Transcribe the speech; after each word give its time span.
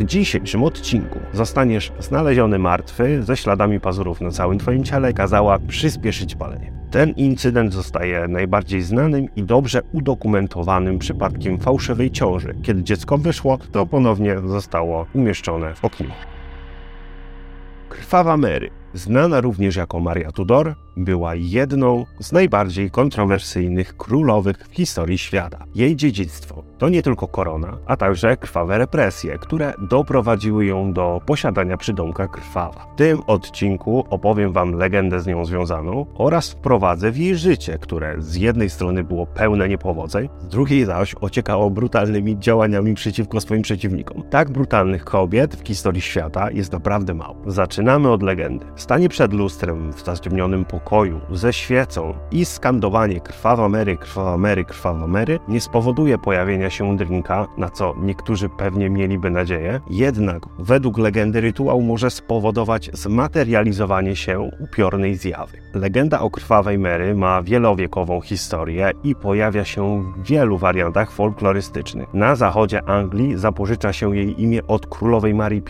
W 0.00 0.04
dzisiejszym 0.04 0.64
odcinku 0.64 1.18
zostaniesz 1.32 1.92
znaleziony 1.98 2.58
martwy 2.58 3.22
ze 3.22 3.36
śladami 3.36 3.80
pazurów 3.80 4.20
na 4.20 4.30
całym 4.30 4.58
twoim 4.58 4.84
ciele, 4.84 5.12
kazała 5.12 5.58
przyspieszyć 5.68 6.34
palenie. 6.34 6.72
Ten 6.90 7.10
incydent 7.10 7.72
zostaje 7.72 8.28
najbardziej 8.28 8.82
znanym 8.82 9.28
i 9.36 9.42
dobrze 9.42 9.82
udokumentowanym 9.92 10.98
przypadkiem 10.98 11.58
fałszywej 11.58 12.10
ciąży. 12.10 12.54
Kiedy 12.62 12.82
dziecko 12.82 13.18
wyszło, 13.18 13.58
to 13.72 13.86
ponownie 13.86 14.38
zostało 14.38 15.06
umieszczone 15.14 15.74
w 15.74 15.84
oknie. 15.84 16.14
Krwawa 17.88 18.36
Mary, 18.36 18.70
znana 18.94 19.40
również 19.40 19.76
jako 19.76 20.00
Maria 20.00 20.32
Tudor, 20.32 20.74
była 20.96 21.34
jedną 21.34 22.06
z 22.20 22.32
najbardziej 22.32 22.90
kontrowersyjnych 22.90 23.96
królowych 23.96 24.68
w 24.70 24.74
historii 24.74 25.18
świata. 25.18 25.64
Jej 25.74 25.96
dziedzictwo 25.96 26.64
to 26.78 26.88
nie 26.88 27.02
tylko 27.02 27.28
korona, 27.28 27.78
a 27.86 27.96
także 27.96 28.36
krwawe 28.36 28.78
represje, 28.78 29.38
które 29.38 29.74
doprowadziły 29.78 30.66
ją 30.66 30.92
do 30.92 31.20
posiadania 31.26 31.76
przydomka 31.76 32.28
krwawa. 32.28 32.86
W 32.94 32.96
tym 32.96 33.18
odcinku 33.26 34.04
opowiem 34.10 34.52
Wam 34.52 34.74
legendę 34.74 35.20
z 35.20 35.26
nią 35.26 35.44
związaną 35.44 36.06
oraz 36.14 36.50
wprowadzę 36.50 37.10
w 37.10 37.16
jej 37.16 37.36
życie, 37.36 37.78
które 37.78 38.14
z 38.18 38.36
jednej 38.36 38.70
strony 38.70 39.04
było 39.04 39.26
pełne 39.26 39.68
niepowodzeń, 39.68 40.28
z 40.40 40.48
drugiej 40.48 40.84
zaś 40.84 41.14
ociekało 41.20 41.70
brutalnymi 41.70 42.38
działaniami 42.38 42.94
przeciwko 42.94 43.40
swoim 43.40 43.62
przeciwnikom. 43.62 44.22
Tak 44.30 44.50
brutalnych 44.50 45.04
kobiet 45.04 45.56
w 45.56 45.66
historii 45.66 46.00
świata 46.00 46.50
jest 46.50 46.72
naprawdę 46.72 47.14
mało. 47.14 47.36
Zaczynamy 47.46 48.10
od 48.10 48.22
legendy. 48.22 48.66
Stanie 48.80 49.08
przed 49.08 49.32
lustrem 49.32 49.92
w 49.92 50.04
zaciemnionym 50.04 50.64
pokoju 50.64 51.20
ze 51.30 51.52
świecą 51.52 52.14
i 52.30 52.44
skandowanie 52.44 53.20
krwawa 53.20 53.68
Mary, 53.68 53.96
krwawa 53.96 54.36
Mary, 54.36 54.64
krwawa 54.64 55.06
Mary 55.06 55.38
nie 55.48 55.60
spowoduje 55.60 56.18
pojawienia 56.18 56.70
się 56.70 56.96
drinka, 56.96 57.46
na 57.56 57.70
co 57.70 57.94
niektórzy 58.02 58.48
pewnie 58.48 58.90
mieliby 58.90 59.30
nadzieję. 59.30 59.80
Jednak 59.90 60.42
według 60.58 60.98
legendy 60.98 61.40
rytuał 61.40 61.82
może 61.82 62.10
spowodować 62.10 62.90
zmaterializowanie 62.92 64.16
się 64.16 64.50
upiornej 64.60 65.16
zjawy. 65.16 65.58
Legenda 65.74 66.20
o 66.20 66.30
krwawej 66.30 66.78
Mary 66.78 67.14
ma 67.14 67.42
wielowiekową 67.42 68.20
historię 68.20 68.90
i 69.04 69.14
pojawia 69.14 69.64
się 69.64 70.02
w 70.02 70.28
wielu 70.28 70.58
wariantach 70.58 71.10
folklorystycznych. 71.12 72.14
Na 72.14 72.34
zachodzie 72.34 72.88
Anglii 72.88 73.36
zapożycza 73.36 73.92
się 73.92 74.16
jej 74.16 74.42
imię 74.42 74.66
od 74.66 74.86
królowej 74.86 75.34
Marii 75.34 75.62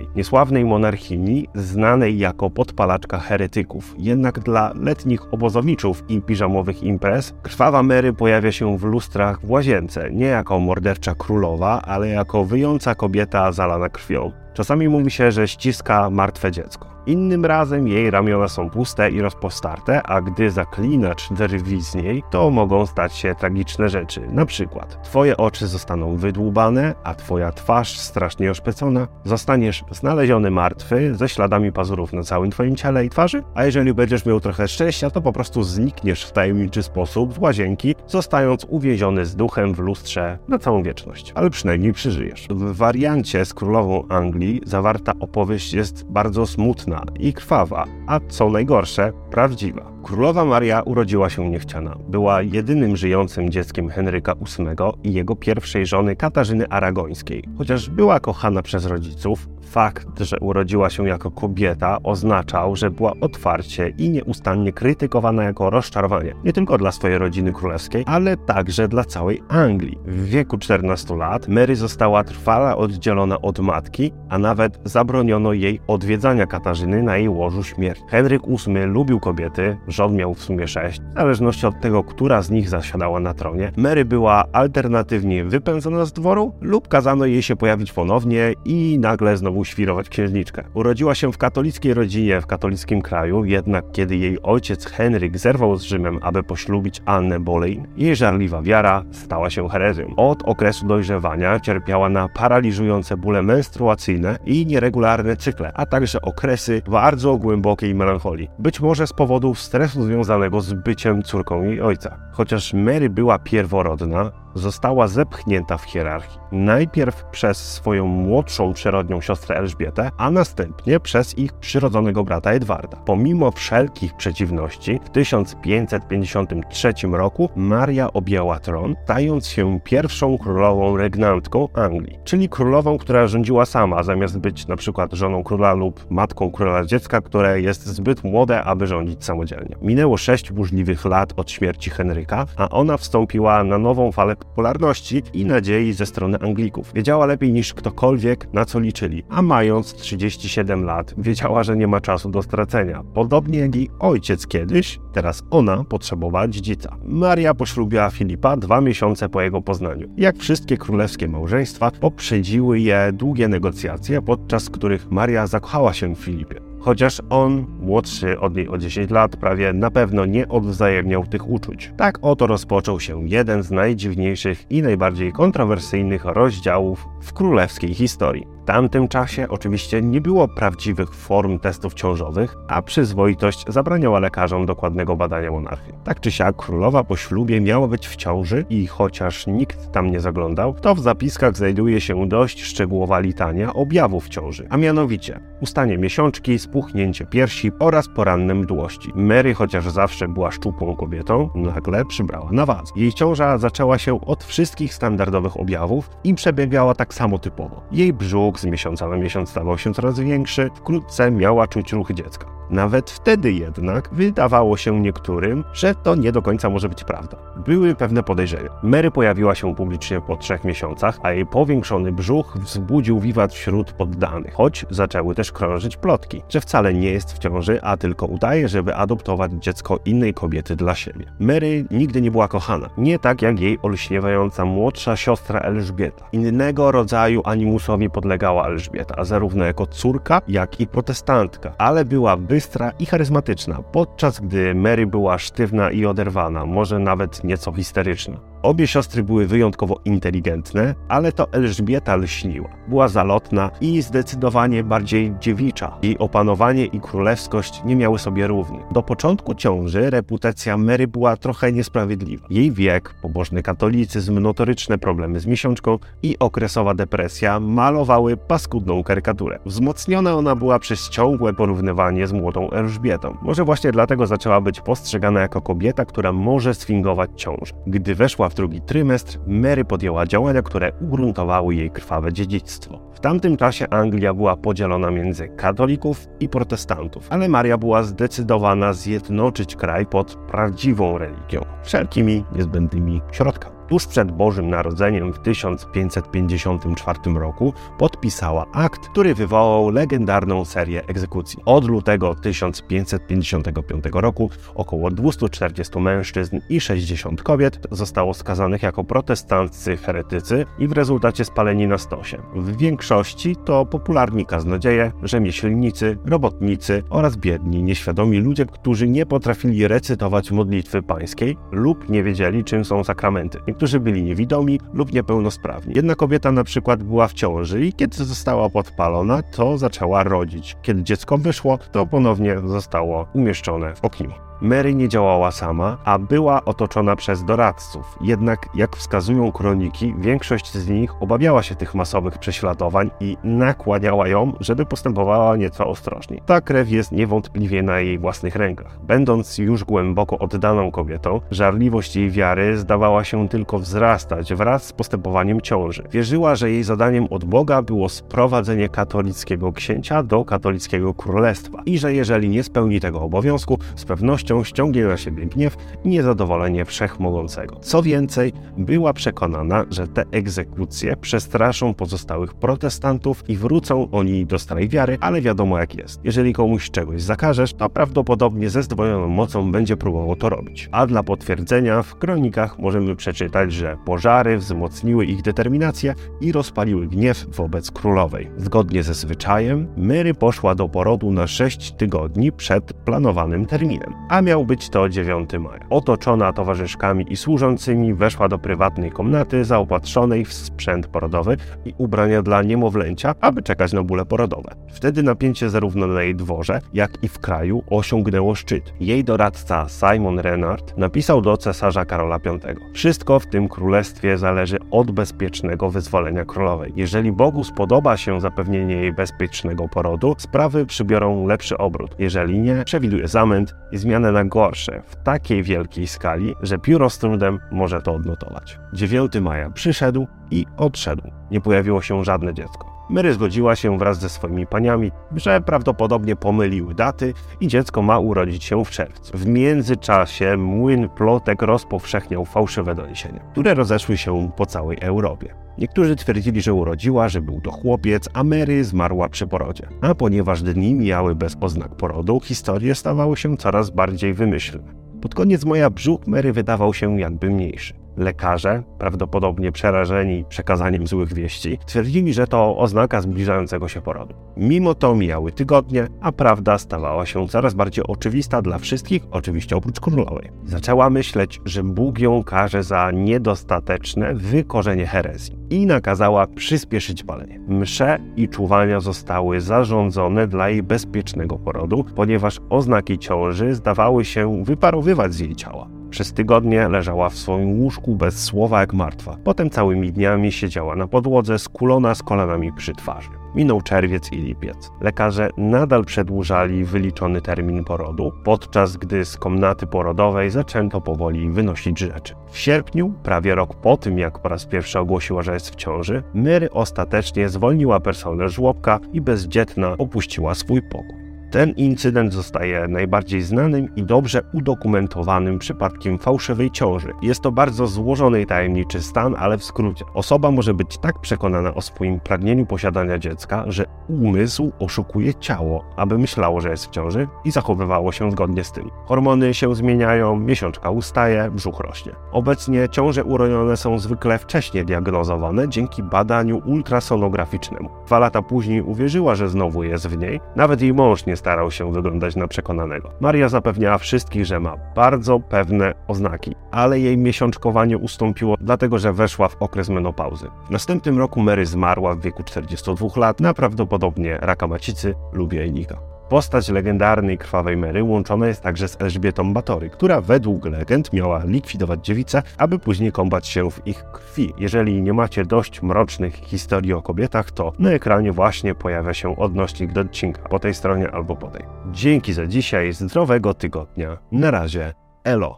I, 0.00 0.16
niesławnej 0.16 0.64
monarchini 0.64 1.48
znanej 1.54 2.18
jako 2.18 2.50
podpalaczka 2.58 3.18
heretyków. 3.18 3.94
Jednak 3.98 4.40
dla 4.40 4.72
letnich 4.74 5.34
obozowiczów 5.34 6.04
i 6.08 6.20
piżamowych 6.20 6.82
imprez 6.82 7.34
krwawa 7.42 7.82
Mary 7.82 8.12
pojawia 8.12 8.52
się 8.52 8.78
w 8.78 8.84
lustrach 8.84 9.40
w 9.40 9.50
łazience, 9.50 10.10
nie 10.10 10.26
jako 10.26 10.58
mordercza 10.58 11.14
królowa, 11.14 11.82
ale 11.82 12.08
jako 12.08 12.44
wyjąca 12.44 12.94
kobieta 12.94 13.52
zalana 13.52 13.88
krwią. 13.88 14.32
Czasami 14.58 14.88
mówi 14.88 15.10
się, 15.10 15.32
że 15.32 15.48
ściska 15.48 16.10
martwe 16.10 16.52
dziecko. 16.52 16.98
Innym 17.06 17.44
razem 17.44 17.88
jej 17.88 18.10
ramiona 18.10 18.48
są 18.48 18.70
puste 18.70 19.10
i 19.10 19.20
rozpostarte, 19.20 20.02
a 20.02 20.20
gdy 20.20 20.50
zaklinacz 20.50 21.32
drwi 21.32 21.82
z 21.82 21.94
niej, 21.94 22.22
to 22.30 22.50
mogą 22.50 22.86
stać 22.86 23.16
się 23.16 23.34
tragiczne 23.34 23.88
rzeczy. 23.88 24.20
Na 24.30 24.46
przykład 24.46 25.02
twoje 25.04 25.36
oczy 25.36 25.66
zostaną 25.66 26.16
wydłubane, 26.16 26.94
a 27.04 27.14
twoja 27.14 27.52
twarz 27.52 27.98
strasznie 27.98 28.50
oszpecona. 28.50 29.08
Zostaniesz 29.24 29.84
znaleziony 29.90 30.50
martwy 30.50 31.14
ze 31.14 31.28
śladami 31.28 31.72
pazurów 31.72 32.12
na 32.12 32.22
całym 32.22 32.50
twoim 32.50 32.76
ciele 32.76 33.04
i 33.04 33.10
twarzy, 33.10 33.42
a 33.54 33.64
jeżeli 33.64 33.94
będziesz 33.94 34.26
miał 34.26 34.40
trochę 34.40 34.68
szczęścia, 34.68 35.10
to 35.10 35.20
po 35.20 35.32
prostu 35.32 35.62
znikniesz 35.62 36.24
w 36.24 36.32
tajemniczy 36.32 36.82
sposób 36.82 37.34
z 37.34 37.38
łazienki, 37.38 37.94
zostając 38.06 38.66
uwięziony 38.68 39.26
z 39.26 39.36
duchem 39.36 39.74
w 39.74 39.78
lustrze 39.78 40.38
na 40.48 40.58
całą 40.58 40.82
wieczność. 40.82 41.32
Ale 41.34 41.50
przynajmniej 41.50 41.92
przeżyjesz. 41.92 42.46
W 42.50 42.76
wariancie 42.76 43.44
z 43.44 43.54
królową 43.54 44.08
Anglii 44.08 44.47
zawarta 44.64 45.12
opowieść 45.20 45.72
jest 45.72 46.04
bardzo 46.10 46.46
smutna 46.46 47.04
i 47.20 47.32
krwawa, 47.32 47.84
a 48.08 48.20
co 48.28 48.50
najgorsze, 48.50 49.12
prawdziwa. 49.30 49.92
Królowa 50.02 50.44
Maria 50.44 50.82
urodziła 50.82 51.30
się 51.30 51.50
niechciana. 51.50 51.96
Była 52.08 52.42
jedynym 52.42 52.96
żyjącym 52.96 53.50
dzieckiem 53.50 53.88
Henryka 53.88 54.34
VIII 54.34 54.92
i 55.02 55.12
jego 55.12 55.36
pierwszej 55.36 55.86
żony 55.86 56.16
Katarzyny 56.16 56.68
Aragońskiej. 56.68 57.44
Chociaż 57.58 57.90
była 57.90 58.20
kochana 58.20 58.62
przez 58.62 58.86
rodziców, 58.86 59.48
fakt, 59.62 60.20
że 60.20 60.36
urodziła 60.40 60.90
się 60.90 61.08
jako 61.08 61.30
kobieta 61.30 61.98
oznaczał, 62.02 62.76
że 62.76 62.90
była 62.90 63.12
otwarcie 63.20 63.88
i 63.98 64.10
nieustannie 64.10 64.72
krytykowana 64.72 65.44
jako 65.44 65.70
rozczarowanie. 65.70 66.34
Nie 66.44 66.52
tylko 66.52 66.78
dla 66.78 66.92
swojej 66.92 67.18
rodziny 67.18 67.52
królewskiej, 67.52 68.04
ale 68.06 68.36
także 68.36 68.88
dla 68.88 69.04
całej 69.04 69.42
Anglii. 69.48 69.98
W 70.06 70.24
wieku 70.24 70.58
14 70.58 71.16
lat 71.16 71.48
Mary 71.48 71.76
została 71.76 72.24
trwale 72.24 72.76
oddzielona 72.76 73.40
od 73.40 73.58
matki, 73.58 74.12
a 74.28 74.38
nawet 74.38 74.80
zabroniono 74.84 75.52
jej 75.52 75.80
odwiedzania 75.86 76.46
Katarzyny 76.46 77.02
na 77.02 77.16
jej 77.16 77.28
łożu 77.28 77.64
śmierci. 77.64 77.97
Henryk 78.08 78.42
VIII 78.46 78.86
lubił 78.86 79.20
kobiety, 79.20 79.76
Żon 79.88 80.16
miał 80.16 80.34
w 80.34 80.42
sumie 80.42 80.68
sześć, 80.68 81.00
w 81.00 81.14
zależności 81.14 81.66
od 81.66 81.80
tego, 81.80 82.04
która 82.04 82.42
z 82.42 82.50
nich 82.50 82.68
zasiadała 82.68 83.20
na 83.20 83.34
tronie. 83.34 83.72
Mary 83.76 84.04
była 84.04 84.44
alternatywnie 84.52 85.44
wypędzona 85.44 86.04
z 86.04 86.12
dworu 86.12 86.52
lub 86.60 86.88
kazano 86.88 87.26
jej 87.26 87.42
się 87.42 87.56
pojawić 87.56 87.92
ponownie 87.92 88.52
i 88.64 88.98
nagle 89.00 89.36
znowu 89.36 89.64
świrować 89.64 90.08
księżniczkę. 90.08 90.64
Urodziła 90.74 91.14
się 91.14 91.32
w 91.32 91.38
katolickiej 91.38 91.94
rodzinie 91.94 92.40
w 92.40 92.46
katolickim 92.46 93.02
kraju, 93.02 93.44
jednak 93.44 93.84
kiedy 93.92 94.16
jej 94.16 94.42
ojciec 94.42 94.86
Henryk 94.86 95.38
zerwał 95.38 95.76
z 95.76 95.82
Rzymem, 95.82 96.18
aby 96.22 96.42
poślubić 96.42 97.02
Annę 97.06 97.40
Boleyn, 97.40 97.86
jej 97.96 98.16
żarliwa 98.16 98.62
wiara 98.62 99.04
stała 99.10 99.50
się 99.50 99.68
herezją. 99.68 100.14
Od 100.16 100.42
okresu 100.42 100.86
dojrzewania 100.86 101.60
cierpiała 101.60 102.08
na 102.08 102.28
paraliżujące 102.28 103.16
bóle 103.16 103.42
menstruacyjne 103.42 104.38
i 104.46 104.66
nieregularne 104.66 105.36
cykle, 105.36 105.72
a 105.74 105.86
także 105.86 106.22
okresy 106.22 106.82
bardzo 106.90 107.36
głębokiej 107.36 107.87
melancholii. 107.94 108.48
Być 108.58 108.80
może 108.80 109.06
z 109.06 109.12
stresu 109.12 109.54
stresu 109.54 110.02
związanego 110.02 110.60
z 110.60 110.72
byciem 110.72 111.22
córką 111.22 111.62
jej 111.62 111.80
ojca. 111.80 112.16
Chociaż 112.32 112.74
Mary 112.74 113.10
była 113.10 113.38
pierworodna, 113.38 114.30
została 114.58 115.08
zepchnięta 115.08 115.78
w 115.78 115.84
hierarchii. 115.84 116.40
Najpierw 116.52 117.24
przez 117.24 117.72
swoją 117.72 118.06
młodszą 118.06 118.72
przyrodnią 118.72 119.20
siostrę 119.20 119.56
Elżbietę, 119.56 120.10
a 120.18 120.30
następnie 120.30 121.00
przez 121.00 121.38
ich 121.38 121.52
przyrodzonego 121.52 122.24
brata 122.24 122.50
Edwarda. 122.50 122.96
Pomimo 122.96 123.50
wszelkich 123.50 124.16
przeciwności, 124.16 125.00
w 125.04 125.10
1553 125.10 126.92
roku 127.12 127.48
Maria 127.56 128.12
objęła 128.12 128.58
tron, 128.58 128.94
stając 129.04 129.46
się 129.46 129.80
pierwszą 129.84 130.38
królową 130.38 130.96
regnantką 130.96 131.68
Anglii, 131.74 132.18
czyli 132.24 132.48
królową, 132.48 132.98
która 132.98 133.26
rządziła 133.26 133.66
sama, 133.66 134.02
zamiast 134.02 134.38
być 134.38 134.66
na 134.66 134.76
przykład 134.76 135.12
żoną 135.12 135.44
króla 135.44 135.72
lub 135.74 136.10
matką 136.10 136.50
króla 136.50 136.84
dziecka, 136.84 137.20
które 137.20 137.60
jest 137.60 137.86
zbyt 137.86 138.24
młode, 138.24 138.64
aby 138.64 138.86
rządzić 138.86 139.24
samodzielnie. 139.24 139.76
Minęło 139.82 140.16
sześć 140.16 140.52
burzliwych 140.52 141.04
lat 141.04 141.32
od 141.36 141.50
śmierci 141.50 141.90
Henryka, 141.90 142.46
a 142.56 142.68
ona 142.68 142.96
wstąpiła 142.96 143.64
na 143.64 143.78
nową 143.78 144.12
falę 144.12 144.36
popularności 144.48 145.22
i 145.32 145.44
nadziei 145.44 145.92
ze 145.92 146.06
strony 146.06 146.38
Anglików. 146.38 146.92
Wiedziała 146.94 147.26
lepiej 147.26 147.52
niż 147.52 147.74
ktokolwiek, 147.74 148.48
na 148.52 148.64
co 148.64 148.80
liczyli, 148.80 149.22
a 149.28 149.42
mając 149.42 149.94
37 149.94 150.84
lat, 150.84 151.14
wiedziała, 151.18 151.62
że 151.62 151.76
nie 151.76 151.86
ma 151.86 152.00
czasu 152.00 152.30
do 152.30 152.42
stracenia. 152.42 153.02
Podobnie 153.14 153.58
jak 153.58 153.74
jej 153.74 153.90
ojciec 153.98 154.46
kiedyś, 154.46 155.00
teraz 155.12 155.42
ona 155.50 155.84
potrzebowała 155.84 156.48
dziedzica. 156.48 156.96
Maria 157.04 157.54
poślubiła 157.54 158.10
Filipa 158.10 158.56
dwa 158.56 158.80
miesiące 158.80 159.28
po 159.28 159.42
jego 159.42 159.62
poznaniu. 159.62 160.08
Jak 160.16 160.36
wszystkie 160.36 160.76
królewskie 160.76 161.28
małżeństwa, 161.28 161.90
poprzedziły 161.90 162.80
je 162.80 163.10
długie 163.12 163.48
negocjacje, 163.48 164.22
podczas 164.22 164.70
których 164.70 165.10
Maria 165.10 165.46
zakochała 165.46 165.92
się 165.92 166.14
w 166.14 166.18
Filipie 166.18 166.67
chociaż 166.80 167.22
on, 167.30 167.66
młodszy 167.80 168.40
od 168.40 168.56
niej 168.56 168.68
o 168.68 168.78
10 168.78 169.10
lat, 169.10 169.36
prawie 169.36 169.72
na 169.72 169.90
pewno 169.90 170.26
nie 170.26 170.48
odwzajemniał 170.48 171.26
tych 171.26 171.48
uczuć. 171.50 171.92
Tak 171.96 172.18
oto 172.22 172.46
rozpoczął 172.46 173.00
się 173.00 173.28
jeden 173.28 173.62
z 173.62 173.70
najdziwniejszych 173.70 174.70
i 174.70 174.82
najbardziej 174.82 175.32
kontrowersyjnych 175.32 176.24
rozdziałów 176.24 177.08
w 177.22 177.32
królewskiej 177.32 177.94
historii 177.94 178.57
tamtym 178.68 179.08
czasie 179.08 179.48
oczywiście 179.48 180.02
nie 180.02 180.20
było 180.20 180.48
prawdziwych 180.48 181.14
form 181.14 181.58
testów 181.58 181.94
ciążowych, 181.94 182.56
a 182.68 182.82
przyzwoitość 182.82 183.64
zabraniała 183.68 184.18
lekarzom 184.20 184.66
dokładnego 184.66 185.16
badania 185.16 185.50
monarchy. 185.50 185.92
Tak 186.04 186.20
czy 186.20 186.30
siak 186.30 186.56
królowa 186.56 187.04
po 187.04 187.16
ślubie 187.16 187.60
miała 187.60 187.88
być 187.88 188.08
w 188.08 188.16
ciąży 188.16 188.64
i 188.70 188.86
chociaż 188.86 189.46
nikt 189.46 189.92
tam 189.92 190.10
nie 190.10 190.20
zaglądał, 190.20 190.74
to 190.74 190.94
w 190.94 191.00
zapiskach 191.00 191.56
znajduje 191.56 192.00
się 192.00 192.28
dość 192.28 192.62
szczegółowa 192.64 193.18
litania 193.18 193.74
objawów 193.74 194.28
ciąży, 194.28 194.66
a 194.70 194.76
mianowicie 194.76 195.40
ustanie 195.60 195.98
miesiączki, 195.98 196.58
spuchnięcie 196.58 197.26
piersi 197.26 197.72
oraz 197.78 198.08
poranne 198.08 198.54
mdłości. 198.54 199.12
Mary, 199.14 199.54
chociaż 199.54 199.90
zawsze 199.90 200.28
była 200.28 200.50
szczupłą 200.50 200.96
kobietą, 200.96 201.50
nagle 201.54 202.04
przybrała 202.04 202.52
na 202.52 202.66
wadze. 202.66 202.92
Jej 202.96 203.12
ciąża 203.12 203.58
zaczęła 203.58 203.98
się 203.98 204.20
od 204.20 204.44
wszystkich 204.44 204.94
standardowych 204.94 205.60
objawów 205.60 206.10
i 206.24 206.34
przebiegała 206.34 206.94
tak 206.94 207.14
samo 207.14 207.38
typowo. 207.38 207.82
Jej 207.92 208.12
brzuch 208.12 208.57
z 208.58 208.64
miesiąca 208.64 209.08
na 209.08 209.16
miesiąc 209.16 209.48
stawał 209.48 209.78
się 209.78 209.94
coraz 209.94 210.20
większy, 210.20 210.70
wkrótce 210.74 211.30
miała 211.30 211.68
czuć 211.68 211.92
ruch 211.92 212.12
dziecka. 212.12 212.57
Nawet 212.70 213.10
wtedy 213.10 213.52
jednak 213.52 214.08
wydawało 214.12 214.76
się 214.76 215.00
niektórym, 215.00 215.64
że 215.72 215.94
to 215.94 216.14
nie 216.14 216.32
do 216.32 216.42
końca 216.42 216.70
może 216.70 216.88
być 216.88 217.04
prawda. 217.04 217.36
Były 217.56 217.94
pewne 217.94 218.22
podejrzenia. 218.22 218.70
Mary 218.82 219.10
pojawiła 219.10 219.54
się 219.54 219.74
publicznie 219.74 220.20
po 220.20 220.36
trzech 220.36 220.64
miesiącach, 220.64 221.18
a 221.22 221.32
jej 221.32 221.46
powiększony 221.46 222.12
brzuch 222.12 222.58
wzbudził 222.58 223.20
wiwat 223.20 223.54
wśród 223.54 223.92
poddanych, 223.92 224.54
choć 224.54 224.86
zaczęły 224.90 225.34
też 225.34 225.52
krążyć 225.52 225.96
plotki, 225.96 226.42
że 226.48 226.60
wcale 226.60 226.94
nie 226.94 227.10
jest 227.10 227.32
w 227.32 227.38
ciąży, 227.38 227.82
a 227.82 227.96
tylko 227.96 228.26
udaje, 228.26 228.68
żeby 228.68 228.94
adoptować 228.94 229.52
dziecko 229.52 229.98
innej 230.04 230.34
kobiety 230.34 230.76
dla 230.76 230.94
siebie. 230.94 231.26
Mary 231.40 231.84
nigdy 231.90 232.20
nie 232.20 232.30
była 232.30 232.48
kochana, 232.48 232.90
nie 232.98 233.18
tak 233.18 233.42
jak 233.42 233.60
jej 233.60 233.78
olśniewająca 233.82 234.64
młodsza 234.64 235.16
siostra 235.16 235.60
Elżbieta. 235.60 236.24
Innego 236.32 236.92
rodzaju 236.92 237.42
animusowi 237.44 238.10
podlegała 238.10 238.66
Elżbieta, 238.66 239.24
zarówno 239.24 239.64
jako 239.64 239.86
córka, 239.86 240.42
jak 240.48 240.80
i 240.80 240.86
protestantka, 240.86 241.72
ale 241.78 242.04
była 242.04 242.36
bystra 242.58 242.92
i 242.98 243.06
charyzmatyczna, 243.06 243.82
podczas 243.92 244.40
gdy 244.40 244.74
Mary 244.74 245.06
była 245.06 245.38
sztywna 245.38 245.90
i 245.90 246.06
oderwana, 246.06 246.66
może 246.66 246.98
nawet 246.98 247.44
nieco 247.44 247.72
histeryczna. 247.72 248.36
Obie 248.62 248.86
siostry 248.86 249.22
były 249.22 249.46
wyjątkowo 249.46 250.00
inteligentne, 250.04 250.94
ale 251.08 251.32
to 251.32 251.52
Elżbieta 251.52 252.16
lśniła. 252.16 252.68
Była 252.88 253.08
zalotna 253.08 253.70
i 253.80 254.02
zdecydowanie 254.02 254.84
bardziej 254.84 255.32
dziewicza. 255.40 255.98
Jej 256.02 256.18
opanowanie 256.18 256.84
i 256.84 257.00
królewskość 257.00 257.82
nie 257.84 257.96
miały 257.96 258.18
sobie 258.18 258.46
równych. 258.46 258.82
Do 258.92 259.02
początku 259.02 259.54
ciąży 259.54 260.10
reputacja 260.10 260.76
Mary 260.76 261.08
była 261.08 261.36
trochę 261.36 261.72
niesprawiedliwa. 261.72 262.46
Jej 262.50 262.72
wiek, 262.72 263.14
pobożny 263.22 263.62
katolicyzm, 263.62 264.38
notoryczne 264.38 264.98
problemy 264.98 265.40
z 265.40 265.46
miesiączką 265.46 265.98
i 266.22 266.38
okresowa 266.38 266.94
depresja 266.94 267.60
malowały 267.60 268.36
paskudną 268.36 269.02
karykaturę. 269.02 269.58
Wzmocniona 269.66 270.34
ona 270.34 270.54
była 270.54 270.78
przez 270.78 271.08
ciągłe 271.08 271.52
porównywanie 271.54 272.26
z 272.26 272.32
młodą 272.32 272.70
Elżbietą. 272.70 273.36
Może 273.42 273.64
właśnie 273.64 273.92
dlatego 273.92 274.26
zaczęła 274.26 274.60
być 274.60 274.80
postrzegana 274.80 275.40
jako 275.40 275.60
kobieta, 275.60 276.04
która 276.04 276.32
może 276.32 276.74
sfingować 276.74 277.30
ciążę. 277.36 277.74
Gdy 277.86 278.14
weszła 278.14 278.47
w 278.48 278.54
drugi 278.54 278.80
trymestr, 278.80 279.38
Mary 279.46 279.84
podjęła 279.84 280.26
działania, 280.26 280.62
które 280.62 280.92
ugruntowały 281.00 281.74
jej 281.74 281.90
krwawe 281.90 282.32
dziedzictwo. 282.32 283.00
W 283.14 283.20
tamtym 283.20 283.56
czasie 283.56 283.88
Anglia 283.90 284.34
była 284.34 284.56
podzielona 284.56 285.10
między 285.10 285.48
katolików 285.48 286.26
i 286.40 286.48
protestantów, 286.48 287.26
ale 287.30 287.48
Maria 287.48 287.78
była 287.78 288.02
zdecydowana 288.02 288.92
zjednoczyć 288.92 289.76
kraj 289.76 290.06
pod 290.06 290.34
prawdziwą 290.34 291.18
religią, 291.18 291.64
wszelkimi 291.82 292.44
niezbędnymi 292.52 293.20
środkami 293.32 293.77
tuż 293.88 294.06
przed 294.06 294.32
Bożym 294.32 294.70
Narodzeniem 294.70 295.32
w 295.32 295.38
1554 295.38 297.18
roku 297.34 297.72
podpisała 297.98 298.66
akt, 298.72 299.08
który 299.08 299.34
wywołał 299.34 299.90
legendarną 299.90 300.64
serię 300.64 301.06
egzekucji. 301.06 301.62
Od 301.64 301.84
lutego 301.84 302.34
1555 302.34 304.04
roku 304.12 304.50
około 304.74 305.10
240 305.10 306.00
mężczyzn 306.00 306.60
i 306.68 306.80
60 306.80 307.42
kobiet 307.42 307.86
zostało 307.90 308.34
skazanych 308.34 308.82
jako 308.82 309.04
protestanccy 309.04 309.96
heretycy 309.96 310.66
i 310.78 310.88
w 310.88 310.92
rezultacie 310.92 311.44
spaleni 311.44 311.86
na 311.86 311.98
stosie. 311.98 312.42
W 312.54 312.76
większości 312.76 313.56
to 313.56 313.86
popularni 313.86 314.46
kaznodzieje, 314.46 315.12
rzemieślnicy, 315.22 316.18
robotnicy 316.26 317.02
oraz 317.10 317.36
biedni, 317.36 317.82
nieświadomi 317.82 318.38
ludzie, 318.38 318.66
którzy 318.66 319.08
nie 319.08 319.26
potrafili 319.26 319.88
recytować 319.88 320.50
modlitwy 320.50 321.02
pańskiej 321.02 321.56
lub 321.72 322.08
nie 322.08 322.22
wiedzieli, 322.22 322.64
czym 322.64 322.84
są 322.84 323.04
sakramenty 323.04 323.58
którzy 323.78 324.00
byli 324.00 324.22
niewidomi 324.22 324.80
lub 324.92 325.12
niepełnosprawni. 325.12 325.94
Jedna 325.96 326.14
kobieta 326.14 326.52
na 326.52 326.64
przykład 326.64 327.02
była 327.02 327.28
w 327.28 327.32
ciąży 327.32 327.86
i 327.86 327.92
kiedy 327.92 328.24
została 328.24 328.70
podpalona, 328.70 329.42
to 329.42 329.78
zaczęła 329.78 330.22
rodzić. 330.22 330.76
Kiedy 330.82 331.02
dziecko 331.02 331.38
wyszło, 331.38 331.78
to 331.92 332.06
ponownie 332.06 332.58
zostało 332.66 333.26
umieszczone 333.34 333.94
w 333.94 334.04
oknie. 334.04 334.28
Mary 334.60 334.94
nie 334.94 335.08
działała 335.08 335.50
sama, 335.50 335.96
a 336.04 336.18
była 336.18 336.64
otoczona 336.64 337.16
przez 337.16 337.44
doradców. 337.44 338.18
Jednak, 338.20 338.68
jak 338.74 338.96
wskazują 338.96 339.52
kroniki, 339.52 340.14
większość 340.18 340.72
z 340.72 340.88
nich 340.88 341.22
obawiała 341.22 341.62
się 341.62 341.74
tych 341.74 341.94
masowych 341.94 342.38
prześladowań 342.38 343.10
i 343.20 343.36
nakłaniała 343.44 344.28
ją, 344.28 344.52
żeby 344.60 344.86
postępowała 344.86 345.56
nieco 345.56 345.86
ostrożniej. 345.86 346.42
Ta 346.46 346.60
krew 346.60 346.90
jest 346.90 347.12
niewątpliwie 347.12 347.82
na 347.82 348.00
jej 348.00 348.18
własnych 348.18 348.56
rękach. 348.56 348.98
Będąc 349.02 349.58
już 349.58 349.84
głęboko 349.84 350.38
oddaną 350.38 350.90
kobietą, 350.90 351.40
żarliwość 351.50 352.16
jej 352.16 352.30
wiary 352.30 352.78
zdawała 352.78 353.24
się 353.24 353.48
tylko 353.48 353.78
wzrastać 353.78 354.54
wraz 354.54 354.84
z 354.84 354.92
postępowaniem 354.92 355.60
ciąży. 355.60 356.04
Wierzyła, 356.10 356.54
że 356.54 356.70
jej 356.70 356.84
zadaniem 356.84 357.26
od 357.30 357.44
Boga 357.44 357.82
było 357.82 358.08
sprowadzenie 358.08 358.88
katolickiego 358.88 359.72
księcia 359.72 360.22
do 360.22 360.44
katolickiego 360.44 361.14
królestwa 361.14 361.82
i 361.86 361.98
że 361.98 362.14
jeżeli 362.14 362.48
nie 362.48 362.62
spełni 362.62 363.00
tego 363.00 363.20
obowiązku, 363.20 363.78
z 363.96 364.04
pewnością 364.04 364.47
pewnością 364.48 364.64
ściągnie 364.64 365.04
na 365.04 365.16
siebie 365.16 365.46
gniew 365.46 365.76
i 366.04 366.08
niezadowolenie 366.08 366.84
wszechmogącego. 366.84 367.76
Co 367.76 368.02
więcej, 368.02 368.52
była 368.78 369.12
przekonana, 369.12 369.84
że 369.90 370.08
te 370.08 370.24
egzekucje 370.30 371.16
przestraszą 371.16 371.94
pozostałych 371.94 372.54
protestantów 372.54 373.44
i 373.48 373.56
wrócą 373.56 374.10
oni 374.10 374.46
do 374.46 374.58
starej 374.58 374.88
wiary, 374.88 375.18
ale 375.20 375.40
wiadomo 375.40 375.78
jak 375.78 375.94
jest. 375.94 376.20
Jeżeli 376.24 376.52
komuś 376.52 376.90
czegoś 376.90 377.22
zakażesz, 377.22 377.74
to 377.74 377.88
prawdopodobnie 377.88 378.70
ze 378.70 378.82
zdwojoną 378.82 379.28
mocą 379.28 379.72
będzie 379.72 379.96
próbował 379.96 380.36
to 380.36 380.48
robić. 380.48 380.88
A 380.92 381.06
dla 381.06 381.22
potwierdzenia 381.22 382.02
w 382.02 382.14
kronikach 382.14 382.78
możemy 382.78 383.16
przeczytać, 383.16 383.72
że 383.72 383.96
pożary 384.04 384.58
wzmocniły 384.58 385.24
ich 385.24 385.42
determinację 385.42 386.14
i 386.40 386.52
rozpaliły 386.52 387.06
gniew 387.06 387.46
wobec 387.56 387.90
królowej. 387.90 388.50
Zgodnie 388.56 389.02
ze 389.02 389.14
zwyczajem, 389.14 389.88
Mary 389.96 390.34
poszła 390.34 390.74
do 390.74 390.88
porodu 390.88 391.32
na 391.32 391.46
6 391.46 391.92
tygodni 391.92 392.52
przed 392.52 392.92
planowanym 392.92 393.66
terminem, 393.66 394.14
a 394.28 394.37
miał 394.42 394.64
być 394.64 394.88
to 394.88 395.08
9 395.08 395.50
maja. 395.52 395.86
Otoczona 395.90 396.52
towarzyszkami 396.52 397.32
i 397.32 397.36
służącymi 397.36 398.14
weszła 398.14 398.48
do 398.48 398.58
prywatnej 398.58 399.10
komnaty 399.10 399.64
zaopatrzonej 399.64 400.44
w 400.44 400.52
sprzęt 400.52 401.06
porodowy 401.06 401.56
i 401.84 401.94
ubrania 401.98 402.42
dla 402.42 402.62
niemowlęcia, 402.62 403.34
aby 403.40 403.62
czekać 403.62 403.92
na 403.92 404.02
bóle 404.02 404.24
porodowe. 404.24 404.74
Wtedy 404.92 405.22
napięcie 405.22 405.70
zarówno 405.70 406.06
na 406.06 406.22
jej 406.22 406.34
dworze, 406.34 406.80
jak 406.94 407.24
i 407.24 407.28
w 407.28 407.38
kraju 407.38 407.82
osiągnęło 407.90 408.54
szczyt. 408.54 408.92
Jej 409.00 409.24
doradca 409.24 409.86
Simon 409.88 410.38
Renard 410.38 410.96
napisał 410.96 411.40
do 411.40 411.56
cesarza 411.56 412.04
Karola 412.04 412.38
V. 412.38 412.58
Wszystko 412.92 413.40
w 413.40 413.46
tym 413.46 413.68
królestwie 413.68 414.38
zależy 414.38 414.78
od 414.90 415.10
bezpiecznego 415.10 415.90
wyzwolenia 415.90 416.44
królowej. 416.44 416.92
Jeżeli 416.96 417.32
Bogu 417.32 417.64
spodoba 417.64 418.16
się 418.16 418.40
zapewnienie 418.40 418.94
jej 418.94 419.12
bezpiecznego 419.12 419.88
porodu, 419.88 420.34
sprawy 420.38 420.86
przybiorą 420.86 421.46
lepszy 421.46 421.78
obrót. 421.78 422.14
Jeżeli 422.18 422.58
nie, 422.58 422.84
przewiduje 422.84 423.28
zamęt 423.28 423.74
i 423.92 423.98
zmianę 423.98 424.27
na 424.32 424.44
gorsze 424.44 425.02
w 425.06 425.16
takiej 425.16 425.62
wielkiej 425.62 426.06
skali, 426.06 426.54
że 426.62 426.78
pióro 426.78 427.10
z 427.10 427.18
trudem 427.18 427.58
może 427.70 428.02
to 428.02 428.14
odnotować. 428.14 428.78
9 428.92 429.34
maja 429.40 429.70
przyszedł 429.70 430.26
i 430.50 430.66
odszedł. 430.76 431.22
Nie 431.50 431.60
pojawiło 431.60 432.02
się 432.02 432.24
żadne 432.24 432.54
dziecko. 432.54 432.97
Mary 433.10 433.34
zgodziła 433.34 433.76
się 433.76 433.98
wraz 433.98 434.18
ze 434.18 434.28
swoimi 434.28 434.66
paniami, 434.66 435.12
że 435.36 435.60
prawdopodobnie 435.60 436.36
pomyliły 436.36 436.94
daty 436.94 437.34
i 437.60 437.68
dziecko 437.68 438.02
ma 438.02 438.18
urodzić 438.18 438.64
się 438.64 438.84
w 438.84 438.90
czerwcu. 438.90 439.38
W 439.38 439.46
międzyczasie 439.46 440.56
młyn 440.56 441.08
plotek 441.08 441.62
rozpowszechniał 441.62 442.44
fałszywe 442.44 442.94
doniesienia, 442.94 443.40
które 443.52 443.74
rozeszły 443.74 444.16
się 444.16 444.50
po 444.56 444.66
całej 444.66 444.98
Europie. 445.00 445.54
Niektórzy 445.78 446.16
twierdzili, 446.16 446.60
że 446.60 446.74
urodziła, 446.74 447.28
że 447.28 447.40
był 447.40 447.60
to 447.60 447.70
chłopiec, 447.70 448.28
a 448.34 448.44
Mary 448.44 448.84
zmarła 448.84 449.28
przy 449.28 449.46
porodzie. 449.46 449.88
A 450.00 450.14
ponieważ 450.14 450.62
dni 450.62 450.94
mijały 450.94 451.34
bez 451.34 451.56
oznak 451.60 451.94
porodu, 451.96 452.40
historie 452.40 452.94
stawały 452.94 453.36
się 453.36 453.56
coraz 453.56 453.90
bardziej 453.90 454.34
wymyślne. 454.34 454.94
Pod 455.22 455.34
koniec 455.34 455.64
moja 455.64 455.90
brzuch 455.90 456.26
Mary 456.26 456.52
wydawał 456.52 456.94
się 456.94 457.20
jakby 457.20 457.50
mniejszy. 457.50 457.94
Lekarze, 458.18 458.82
prawdopodobnie 458.98 459.72
przerażeni 459.72 460.44
przekazaniem 460.48 461.06
złych 461.06 461.34
wieści, 461.34 461.78
twierdzili, 461.86 462.34
że 462.34 462.46
to 462.46 462.78
oznaka 462.78 463.20
zbliżającego 463.20 463.88
się 463.88 464.00
porodu. 464.00 464.34
Mimo 464.56 464.94
to 464.94 465.14
mijały 465.14 465.52
tygodnie, 465.52 466.06
a 466.20 466.32
prawda 466.32 466.78
stawała 466.78 467.26
się 467.26 467.48
coraz 467.48 467.74
bardziej 467.74 468.04
oczywista 468.08 468.62
dla 468.62 468.78
wszystkich, 468.78 469.22
oczywiście 469.30 469.76
oprócz 469.76 470.00
królowej. 470.00 470.50
Zaczęła 470.64 471.10
myśleć, 471.10 471.60
że 471.64 471.82
Bóg 471.82 472.18
ją 472.18 472.44
karze 472.44 472.82
za 472.82 473.10
niedostateczne 473.10 474.34
wykorzenie 474.34 475.06
herezji 475.06 475.58
i 475.70 475.86
nakazała 475.86 476.46
przyspieszyć 476.46 477.22
palenie. 477.22 477.60
Msze 477.68 478.18
i 478.36 478.48
czuwania 478.48 479.00
zostały 479.00 479.60
zarządzone 479.60 480.46
dla 480.46 480.68
jej 480.68 480.82
bezpiecznego 480.82 481.58
porodu, 481.58 482.04
ponieważ 482.16 482.60
oznaki 482.70 483.18
ciąży 483.18 483.74
zdawały 483.74 484.24
się 484.24 484.64
wyparowywać 484.64 485.34
z 485.34 485.38
jej 485.38 485.56
ciała. 485.56 485.97
Przez 486.10 486.32
tygodnie 486.32 486.88
leżała 486.88 487.28
w 487.28 487.34
swoim 487.34 487.80
łóżku 487.80 488.16
bez 488.16 488.44
słowa 488.44 488.80
jak 488.80 488.94
martwa. 488.94 489.36
Potem 489.44 489.70
całymi 489.70 490.12
dniami 490.12 490.52
siedziała 490.52 490.96
na 490.96 491.06
podłodze, 491.06 491.58
skulona 491.58 492.14
z 492.14 492.22
kolanami 492.22 492.72
przy 492.72 492.92
twarzy. 492.92 493.28
Minął 493.54 493.80
czerwiec 493.82 494.32
i 494.32 494.36
lipiec. 494.36 494.90
Lekarze 495.00 495.50
nadal 495.56 496.04
przedłużali 496.04 496.84
wyliczony 496.84 497.40
termin 497.40 497.84
porodu, 497.84 498.32
podczas 498.44 498.96
gdy 498.96 499.24
z 499.24 499.36
komnaty 499.36 499.86
porodowej 499.86 500.50
zaczęto 500.50 501.00
powoli 501.00 501.50
wynosić 501.50 501.98
rzeczy. 501.98 502.34
W 502.50 502.58
sierpniu, 502.58 503.14
prawie 503.22 503.54
rok 503.54 503.74
po 503.74 503.96
tym 503.96 504.18
jak 504.18 504.38
po 504.38 504.48
raz 504.48 504.66
pierwszy 504.66 504.98
ogłosiła, 504.98 505.42
że 505.42 505.54
jest 505.54 505.70
w 505.70 505.76
ciąży, 505.76 506.22
Mary 506.34 506.70
ostatecznie 506.70 507.48
zwolniła 507.48 508.00
personel 508.00 508.48
żłobka 508.48 509.00
i 509.12 509.20
bezdzietna 509.20 509.92
opuściła 509.98 510.54
swój 510.54 510.82
pokój. 510.82 511.27
Ten 511.50 511.70
incydent 511.70 512.32
zostaje 512.32 512.88
najbardziej 512.88 513.42
znanym 513.42 513.94
i 513.96 514.02
dobrze 514.02 514.42
udokumentowanym 514.52 515.58
przypadkiem 515.58 516.18
fałszywej 516.18 516.70
ciąży. 516.70 517.12
Jest 517.22 517.40
to 517.40 517.52
bardzo 517.52 517.86
złożony 517.86 518.40
i 518.40 518.46
tajemniczy 518.46 519.02
stan, 519.02 519.34
ale 519.38 519.58
w 519.58 519.64
skrócie. 519.64 520.04
Osoba 520.14 520.50
może 520.50 520.74
być 520.74 520.98
tak 520.98 521.20
przekonana 521.20 521.74
o 521.74 521.80
swoim 521.80 522.20
pragnieniu 522.20 522.66
posiadania 522.66 523.18
dziecka, 523.18 523.64
że 523.66 523.84
umysł 524.08 524.72
oszukuje 524.78 525.34
ciało, 525.34 525.84
aby 525.96 526.18
myślało, 526.18 526.60
że 526.60 526.70
jest 526.70 526.86
w 526.86 526.90
ciąży 526.90 527.28
i 527.44 527.50
zachowywało 527.50 528.12
się 528.12 528.30
zgodnie 528.30 528.64
z 528.64 528.72
tym. 528.72 528.90
Hormony 529.06 529.54
się 529.54 529.74
zmieniają, 529.74 530.36
miesiączka 530.36 530.90
ustaje, 530.90 531.50
brzuch 531.50 531.80
rośnie. 531.80 532.12
Obecnie 532.32 532.88
ciąże 532.88 533.24
urojone 533.24 533.76
są 533.76 533.98
zwykle 533.98 534.38
wcześnie 534.38 534.84
diagnozowane 534.84 535.68
dzięki 535.68 536.02
badaniu 536.02 536.62
ultrasonograficznemu. 536.66 537.90
Dwa 538.06 538.18
lata 538.18 538.42
później 538.42 538.82
uwierzyła, 538.82 539.34
że 539.34 539.48
znowu 539.48 539.84
jest 539.84 540.08
w 540.08 540.18
niej, 540.18 540.40
nawet 540.56 540.82
jej 540.82 540.94
mąż 540.94 541.26
nie 541.26 541.37
starał 541.38 541.70
się 541.70 541.92
wyglądać 541.92 542.36
na 542.36 542.48
przekonanego. 542.48 543.10
Maria 543.20 543.48
zapewniała 543.48 543.98
wszystkich, 543.98 544.44
że 544.46 544.60
ma 544.60 544.76
bardzo 544.94 545.40
pewne 545.40 545.94
oznaki, 546.08 546.54
ale 546.70 547.00
jej 547.00 547.18
miesiączkowanie 547.18 547.98
ustąpiło, 547.98 548.56
dlatego 548.60 548.98
że 548.98 549.12
weszła 549.12 549.48
w 549.48 549.62
okres 549.62 549.88
menopauzy. 549.88 550.46
W 550.66 550.70
następnym 550.70 551.18
roku 551.18 551.40
Mary 551.40 551.66
zmarła 551.66 552.14
w 552.14 552.20
wieku 552.20 552.42
42 552.42 553.06
lat 553.16 553.40
na 553.40 553.54
prawdopodobnie 553.54 554.38
raka 554.40 554.66
macicy 554.66 555.14
lub 555.32 555.52
jajnika. 555.52 556.17
Postać 556.28 556.68
legendarnej 556.68 557.38
krwawej 557.38 557.76
Mary 557.76 558.02
łączona 558.02 558.46
jest 558.46 558.62
także 558.62 558.88
z 558.88 559.00
Elżbietą 559.00 559.52
Batory, 559.52 559.90
która 559.90 560.20
według 560.20 560.64
legend 560.64 561.12
miała 561.12 561.44
likwidować 561.44 562.06
dziewice, 562.06 562.42
aby 562.58 562.78
później 562.78 563.12
kąpać 563.12 563.46
się 563.46 563.70
w 563.70 563.86
ich 563.86 564.04
krwi. 564.12 564.52
Jeżeli 564.58 565.02
nie 565.02 565.12
macie 565.12 565.44
dość 565.44 565.82
mrocznych 565.82 566.34
historii 566.34 566.92
o 566.92 567.02
kobietach, 567.02 567.50
to 567.50 567.72
na 567.78 567.90
ekranie 567.90 568.32
właśnie 568.32 568.74
pojawia 568.74 569.14
się 569.14 569.36
odnośnik 569.36 569.92
do 569.92 570.00
odcinka 570.00 570.48
po 570.48 570.58
tej 570.58 570.74
stronie 570.74 571.10
albo 571.10 571.36
po 571.36 571.46
tej. 571.46 571.64
Dzięki 571.92 572.32
za 572.32 572.46
dzisiaj, 572.46 572.92
zdrowego 572.92 573.54
tygodnia. 573.54 574.18
Na 574.32 574.50
razie, 574.50 574.94
elo. 575.24 575.56